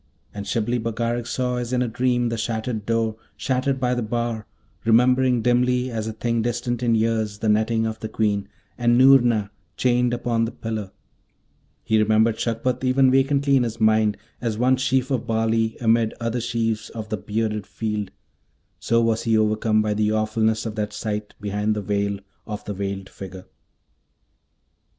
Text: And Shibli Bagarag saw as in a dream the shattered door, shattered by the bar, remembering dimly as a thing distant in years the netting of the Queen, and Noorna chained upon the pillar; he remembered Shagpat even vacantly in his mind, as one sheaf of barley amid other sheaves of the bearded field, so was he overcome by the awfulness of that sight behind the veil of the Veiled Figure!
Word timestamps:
And 0.33 0.47
Shibli 0.47 0.79
Bagarag 0.79 1.27
saw 1.27 1.57
as 1.57 1.71
in 1.71 1.83
a 1.83 1.87
dream 1.87 2.29
the 2.29 2.35
shattered 2.39 2.87
door, 2.87 3.17
shattered 3.37 3.79
by 3.79 3.93
the 3.93 4.01
bar, 4.01 4.47
remembering 4.83 5.43
dimly 5.43 5.91
as 5.91 6.07
a 6.07 6.13
thing 6.13 6.41
distant 6.41 6.81
in 6.81 6.95
years 6.95 7.37
the 7.37 7.49
netting 7.49 7.85
of 7.85 7.99
the 7.99 8.09
Queen, 8.09 8.49
and 8.79 8.97
Noorna 8.99 9.51
chained 9.77 10.11
upon 10.11 10.45
the 10.45 10.51
pillar; 10.51 10.89
he 11.83 11.99
remembered 11.99 12.39
Shagpat 12.39 12.83
even 12.83 13.11
vacantly 13.11 13.55
in 13.55 13.61
his 13.61 13.79
mind, 13.79 14.17
as 14.41 14.57
one 14.57 14.77
sheaf 14.77 15.11
of 15.11 15.27
barley 15.27 15.77
amid 15.79 16.15
other 16.19 16.41
sheaves 16.41 16.89
of 16.89 17.09
the 17.09 17.17
bearded 17.17 17.67
field, 17.67 18.09
so 18.79 18.99
was 19.01 19.21
he 19.21 19.37
overcome 19.37 19.83
by 19.83 19.93
the 19.93 20.11
awfulness 20.11 20.65
of 20.65 20.73
that 20.77 20.93
sight 20.93 21.35
behind 21.39 21.75
the 21.75 21.81
veil 21.83 22.17
of 22.47 22.65
the 22.65 22.73
Veiled 22.73 23.07
Figure! 23.07 23.45